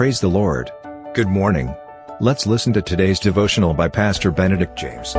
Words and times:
Praise 0.00 0.18
the 0.18 0.28
Lord. 0.28 0.72
Good 1.12 1.28
morning. 1.28 1.76
Let's 2.20 2.46
listen 2.46 2.72
to 2.72 2.80
today's 2.80 3.20
devotional 3.20 3.74
by 3.74 3.88
Pastor 3.88 4.30
Benedict 4.30 4.74
James. 4.74 5.12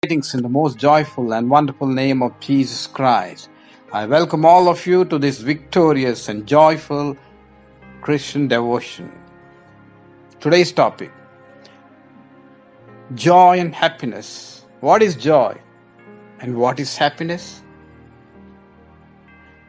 Greetings 0.00 0.32
in 0.32 0.44
the 0.44 0.48
most 0.48 0.78
joyful 0.78 1.34
and 1.34 1.50
wonderful 1.50 1.88
name 1.88 2.22
of 2.22 2.38
Jesus 2.38 2.86
Christ. 2.86 3.50
I 3.92 4.06
welcome 4.06 4.44
all 4.44 4.68
of 4.68 4.86
you 4.86 5.04
to 5.06 5.18
this 5.18 5.40
victorious 5.40 6.28
and 6.28 6.46
joyful 6.46 7.16
Christian 8.00 8.46
devotion. 8.46 9.10
Today's 10.38 10.70
topic 10.70 11.10
Joy 13.16 13.58
and 13.58 13.74
happiness. 13.74 14.64
What 14.78 15.02
is 15.02 15.16
joy? 15.16 15.58
And 16.44 16.58
what 16.58 16.78
is 16.78 16.98
happiness? 16.98 17.62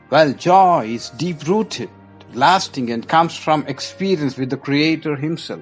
Well, 0.10 0.34
joy 0.34 0.88
is 0.88 1.10
deep 1.12 1.48
rooted, 1.48 1.90
lasting, 2.34 2.90
and 2.92 3.08
comes 3.08 3.38
from 3.38 3.66
experience 3.68 4.36
with 4.36 4.50
the 4.50 4.58
Creator 4.58 5.16
Himself. 5.16 5.62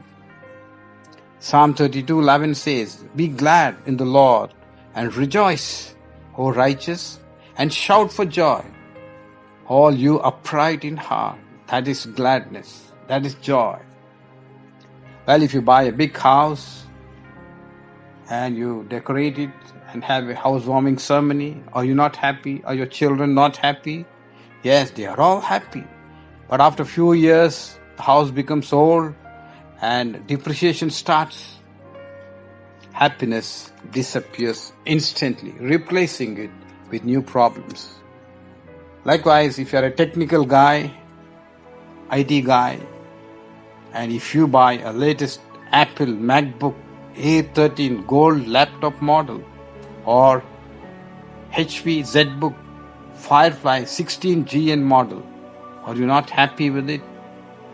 Psalm 1.38 1.76
32 1.76 2.20
11 2.20 2.56
says, 2.56 3.06
Be 3.16 3.28
glad 3.28 3.78
in 3.86 3.98
the 3.98 4.06
Lord 4.06 4.56
and 4.96 5.14
rejoice, 5.14 5.94
O 6.36 6.52
righteous, 6.52 7.20
and 7.58 7.72
shout 7.72 8.12
for 8.12 8.26
joy, 8.26 8.66
all 9.68 9.94
you 9.94 10.20
upright 10.22 10.84
in 10.84 10.98
heart. 10.98 11.38
That 11.68 11.88
is 11.88 12.08
gladness, 12.08 12.92
that 13.06 13.24
is 13.24 13.36
joy. 13.36 13.80
Well, 15.28 15.44
if 15.44 15.54
you 15.54 15.62
buy 15.62 15.84
a 15.84 15.92
big 15.92 16.18
house 16.18 16.88
and 18.32 18.58
you 18.58 18.88
decorate 18.90 19.38
it 19.38 19.52
and 19.94 20.04
have 20.04 20.28
a 20.30 20.36
housewarming 20.36 20.98
ceremony, 20.98 21.62
are 21.74 21.86
you 21.86 21.94
not 21.94 22.16
happy? 22.16 22.64
Are 22.64 22.74
your 22.74 22.86
children 22.86 23.34
not 23.34 23.58
happy? 23.58 24.06
Yes, 24.64 24.92
they 24.92 25.06
are 25.06 25.20
all 25.20 25.40
happy. 25.40 25.84
But 26.50 26.62
after 26.62 26.84
a 26.84 26.86
few 26.86 27.14
years, 27.14 27.78
the 27.98 28.04
house 28.04 28.32
becomes 28.32 28.74
old 28.74 29.14
and 29.82 30.26
depreciation 30.28 30.90
starts. 30.90 31.58
Happiness 32.92 33.72
disappears 33.92 34.72
instantly, 34.86 35.52
replacing 35.60 36.38
it 36.38 36.52
with 36.90 37.04
new 37.04 37.22
problems. 37.22 37.90
Likewise, 39.06 39.60
if 39.60 39.74
you're 39.74 39.86
a 39.86 39.92
technical 39.92 40.46
guy, 40.46 40.92
IT 42.12 42.42
guy, 42.46 42.80
and 43.94 44.12
if 44.12 44.34
you 44.34 44.48
buy 44.48 44.78
a 44.80 44.94
latest 44.94 45.42
Apple 45.72 46.08
MacBook 46.08 46.76
Air 47.16 47.44
13 47.44 48.06
gold 48.06 48.48
laptop 48.48 49.00
model 49.02 49.44
or 50.06 50.44
HP 51.52 52.02
ZBook 52.02 52.56
Firefly 53.14 53.84
16 53.86 54.46
G9 54.46 54.82
model, 54.82 55.26
are 55.86 55.96
you 55.96 56.06
not 56.06 56.30
happy 56.30 56.70
with 56.70 56.90
it? 56.90 57.02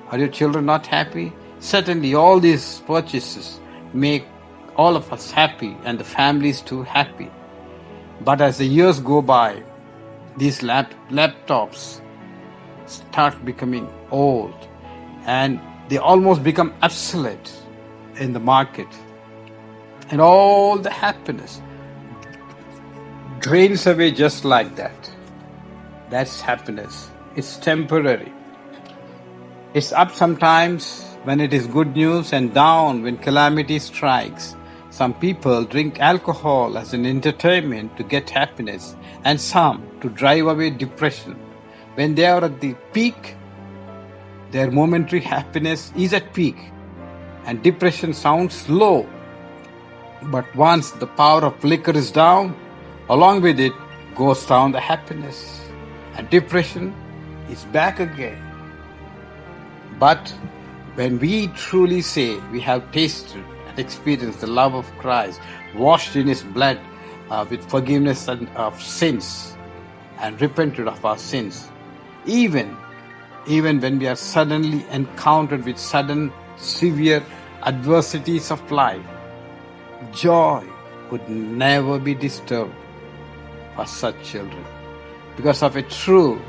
Are 0.09 0.17
your 0.17 0.27
children 0.27 0.65
not 0.65 0.85
happy? 0.85 1.33
Certainly, 1.59 2.13
all 2.13 2.39
these 2.39 2.81
purchases 2.81 3.59
make 3.93 4.25
all 4.75 4.95
of 4.95 5.11
us 5.11 5.31
happy 5.31 5.75
and 5.83 5.99
the 5.99 6.03
families 6.03 6.61
too 6.61 6.83
happy. 6.83 7.29
But 8.21 8.41
as 8.41 8.57
the 8.57 8.65
years 8.65 8.99
go 8.99 9.21
by, 9.21 9.63
these 10.37 10.61
lap- 10.63 10.93
laptops 11.09 12.01
start 12.85 13.43
becoming 13.45 13.89
old 14.11 14.55
and 15.25 15.59
they 15.89 15.97
almost 15.97 16.43
become 16.43 16.73
obsolete 16.81 17.51
in 18.17 18.33
the 18.33 18.39
market. 18.39 18.87
And 20.11 20.21
all 20.21 20.77
the 20.77 20.89
happiness 20.89 21.61
drains 23.39 23.87
away 23.87 24.11
just 24.11 24.43
like 24.43 24.75
that. 24.75 25.11
That's 26.09 26.41
happiness. 26.41 27.09
It's 27.35 27.57
temporary. 27.57 28.33
It's 29.73 29.93
up 29.93 30.11
sometimes 30.11 31.05
when 31.23 31.39
it 31.39 31.53
is 31.53 31.67
good 31.67 31.95
news 31.95 32.33
and 32.33 32.53
down 32.53 33.03
when 33.03 33.17
calamity 33.17 33.79
strikes. 33.79 34.55
Some 34.89 35.13
people 35.13 35.63
drink 35.63 35.99
alcohol 35.99 36.77
as 36.77 36.93
an 36.93 37.05
entertainment 37.05 37.95
to 37.97 38.03
get 38.03 38.29
happiness, 38.29 38.95
and 39.23 39.39
some 39.39 39.87
to 40.01 40.09
drive 40.09 40.47
away 40.47 40.71
depression. 40.71 41.35
When 41.93 42.15
they 42.15 42.25
are 42.25 42.43
at 42.43 42.59
the 42.59 42.73
peak, 42.91 43.35
their 44.51 44.71
momentary 44.71 45.21
happiness 45.21 45.93
is 45.95 46.13
at 46.13 46.33
peak, 46.33 46.57
and 47.45 47.61
depression 47.61 48.13
sounds 48.13 48.67
low. 48.67 49.07
But 50.23 50.53
once 50.55 50.91
the 50.91 51.07
power 51.07 51.45
of 51.45 51.63
liquor 51.63 51.95
is 51.95 52.11
down, 52.11 52.55
along 53.09 53.41
with 53.41 53.59
it 53.59 53.73
goes 54.15 54.45
down 54.45 54.71
the 54.71 54.79
happiness, 54.79 55.61
and 56.15 56.29
depression 56.29 56.93
is 57.49 57.65
back 57.65 57.99
again. 57.99 58.37
But 59.97 60.29
when 60.95 61.17
we 61.19 61.47
truly 61.47 62.01
say 62.01 62.37
we 62.51 62.59
have 62.61 62.91
tasted 62.91 63.43
and 63.67 63.79
experienced 63.79 64.41
the 64.41 64.47
love 64.47 64.75
of 64.75 64.85
Christ, 64.99 65.41
washed 65.75 66.15
in 66.15 66.27
His 66.27 66.43
blood 66.43 66.79
uh, 67.29 67.45
with 67.49 67.67
forgiveness 67.69 68.27
of 68.27 68.81
sins, 68.81 69.55
and 70.19 70.39
repented 70.41 70.87
of 70.87 71.03
our 71.03 71.17
sins, 71.17 71.69
even 72.25 72.77
even 73.47 73.79
when 73.79 73.97
we 73.97 74.07
are 74.07 74.17
suddenly 74.17 74.85
encountered 74.91 75.65
with 75.65 75.77
sudden 75.79 76.31
severe 76.57 77.23
adversities 77.63 78.51
of 78.51 78.71
life, 78.71 79.01
joy 80.11 80.63
would 81.09 81.27
never 81.29 81.97
be 81.97 82.13
disturbed 82.13 82.75
such 83.87 84.15
children 84.23 84.65
because 85.35 85.63
of 85.63 85.75
a 85.75 85.83
true 85.83 86.41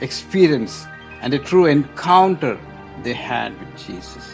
experience 0.00 0.86
and 1.22 1.32
a 1.32 1.38
true 1.38 1.66
encounter 1.66 2.58
they 3.02 3.12
had 3.12 3.58
with 3.60 3.86
Jesus. 3.86 4.30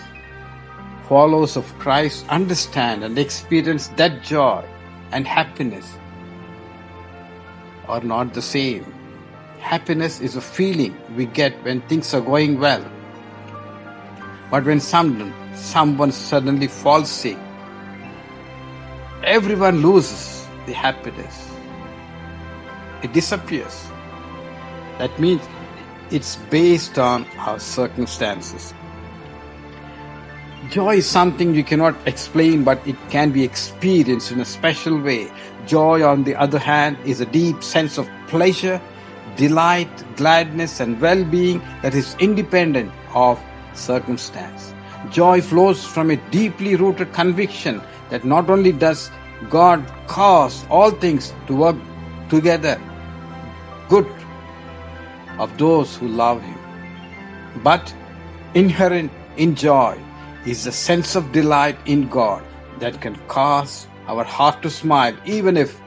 Followers 1.09 1.56
of 1.56 1.67
Christ 1.78 2.25
understand 2.28 3.05
and 3.05 3.19
experience 3.19 3.89
that 3.97 4.23
joy 4.23 4.65
and 5.12 5.27
happiness 5.27 5.99
are 7.89 8.01
not 8.01 8.33
the 8.33 8.43
same. 8.43 8.87
Happiness 9.59 10.21
is 10.21 10.37
a 10.37 10.41
feeling 10.41 10.97
we 11.17 11.27
get 11.27 11.53
when 11.65 11.81
things 11.83 12.15
are 12.15 12.21
going 12.21 12.59
well. 12.61 12.84
But 14.51 14.65
when 14.65 14.81
someone, 14.81 15.34
someone 15.55 16.12
suddenly 16.12 16.69
falls 16.69 17.11
sick, 17.11 17.39
everyone 19.22 19.83
loses 19.83 20.47
the 20.67 20.72
happiness. 20.72 21.50
It 23.03 23.12
disappears. 23.12 23.88
That 24.99 25.19
means 25.19 25.41
it's 26.11 26.37
based 26.50 26.99
on 26.99 27.25
our 27.38 27.59
circumstances. 27.59 28.75
Joy 30.69 30.97
is 30.97 31.06
something 31.06 31.55
you 31.55 31.65
cannot 31.65 31.97
explain, 32.06 32.62
but 32.65 32.87
it 32.87 32.97
can 33.09 33.31
be 33.31 33.43
experienced 33.43 34.31
in 34.31 34.41
a 34.41 34.44
special 34.44 35.00
way. 35.00 35.33
Joy, 35.66 36.05
on 36.05 36.25
the 36.25 36.37
other 36.37 36.59
hand, 36.59 36.99
is 37.05 37.21
a 37.21 37.27
deep 37.27 37.62
sense 37.62 37.97
of 37.97 38.09
pleasure, 38.28 38.81
delight, 39.37 39.91
gladness, 40.16 40.81
and 40.81 41.00
well 41.00 41.25
being 41.25 41.60
that 41.83 41.94
is 41.94 42.15
independent 42.21 42.93
of 43.15 43.41
circumstance. 43.72 44.75
Joy 45.10 45.41
flows 45.41 45.84
from 45.84 46.10
a 46.10 46.16
deeply 46.31 46.77
rooted 46.77 47.12
conviction 47.15 47.81
that 48.10 48.25
not 48.25 48.50
only 48.50 48.72
does 48.72 49.10
God 49.49 49.84
cause 50.06 50.66
all 50.69 50.91
things 50.91 51.33
to 51.47 51.56
work 51.56 51.77
together 52.28 52.78
good 53.91 54.11
of 55.39 55.56
those 55.59 55.97
who 55.97 56.09
love 56.09 56.41
Him, 56.43 56.59
but 57.65 57.95
inherent 58.55 59.11
in 59.37 59.55
joy 59.55 59.99
is 60.47 60.67
a 60.67 60.73
sense 60.73 61.17
of 61.17 61.33
delight 61.33 61.77
in 61.87 62.09
God 62.09 62.43
that 62.78 63.01
can 63.01 63.17
cause 63.27 63.87
our 64.06 64.25
heart 64.25 64.62
to 64.62 64.71
smile 64.71 65.17
even 65.25 65.56
if 65.56 65.81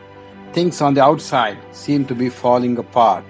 things 0.54 0.82
on 0.82 0.94
the 0.94 1.04
outside 1.04 1.58
seem 1.72 2.06
to 2.06 2.16
be 2.16 2.30
falling 2.30 2.78
apart. 2.78 3.24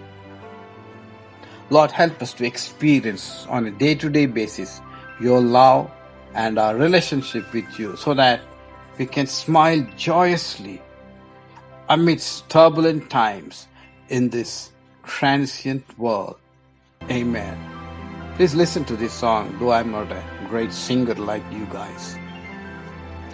Lord, 1.69 1.91
help 1.91 2.21
us 2.21 2.33
to 2.33 2.45
experience 2.45 3.45
on 3.49 3.65
a 3.67 3.71
day 3.71 3.95
to 3.95 4.09
day 4.09 4.25
basis 4.25 4.81
your 5.21 5.39
love 5.39 5.89
and 6.33 6.59
our 6.59 6.75
relationship 6.75 7.53
with 7.53 7.79
you 7.79 7.95
so 7.95 8.13
that 8.15 8.41
we 8.97 9.05
can 9.05 9.27
smile 9.27 9.85
joyously 9.97 10.81
amidst 11.89 12.49
turbulent 12.49 13.09
times 13.09 13.67
in 14.09 14.29
this 14.29 14.71
transient 15.03 15.85
world. 15.97 16.37
Amen. 17.09 17.57
Please 18.35 18.55
listen 18.55 18.83
to 18.85 18.95
this 18.95 19.13
song, 19.13 19.55
though 19.59 19.71
I'm 19.71 19.91
not 19.91 20.11
a 20.11 20.23
great 20.47 20.73
singer 20.73 21.15
like 21.15 21.43
you 21.51 21.65
guys. 21.67 22.17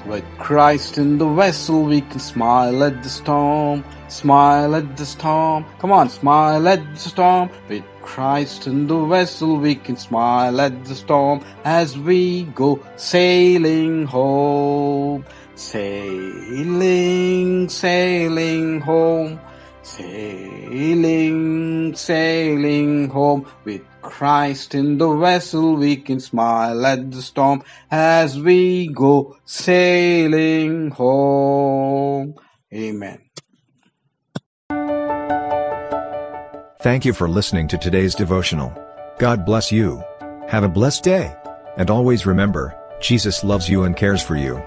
With 0.05 0.25
Christ 0.39 0.97
in 0.97 1.17
the 1.17 1.27
vessel, 1.27 1.83
we 1.83 2.01
can 2.01 2.19
smile 2.19 2.83
at 2.83 3.03
the 3.03 3.09
storm, 3.09 3.83
smile 4.07 4.75
at 4.75 4.95
the 4.97 5.05
storm. 5.05 5.65
Come 5.79 5.91
on, 5.91 6.09
smile 6.09 6.67
at 6.67 6.81
the 6.93 6.99
storm. 6.99 7.49
With 7.67 7.83
Christ 8.01 8.65
in 8.65 8.87
the 8.87 9.05
vessel, 9.05 9.57
we 9.57 9.75
can 9.75 9.97
smile 9.97 10.61
at 10.61 10.85
the 10.85 10.95
storm 10.95 11.41
as 11.65 11.97
we 11.97 12.43
go 12.55 12.79
sailing 12.95 14.05
home. 14.05 15.25
Sailing, 15.55 16.39
sailing 17.69 18.79
home. 18.79 19.39
Sailing, 19.99 21.93
sailing 21.93 23.09
home 23.09 23.45
with 23.65 23.81
Christ 24.01 24.73
in 24.73 24.97
the 24.97 25.13
vessel, 25.15 25.75
we 25.75 25.97
can 25.97 26.21
smile 26.21 26.85
at 26.85 27.11
the 27.11 27.21
storm 27.21 27.63
as 27.91 28.39
we 28.39 28.87
go 28.87 29.35
sailing 29.43 30.91
home. 30.91 32.35
Amen. 32.73 33.19
Thank 36.81 37.03
you 37.03 37.11
for 37.11 37.27
listening 37.27 37.67
to 37.67 37.77
today's 37.77 38.15
devotional. 38.15 38.73
God 39.17 39.45
bless 39.45 39.69
you. 39.69 40.01
Have 40.47 40.63
a 40.63 40.69
blessed 40.69 41.03
day. 41.03 41.35
And 41.75 41.89
always 41.89 42.25
remember, 42.25 42.73
Jesus 43.01 43.43
loves 43.43 43.67
you 43.67 43.83
and 43.83 43.97
cares 43.97 44.23
for 44.23 44.37
you. 44.37 44.63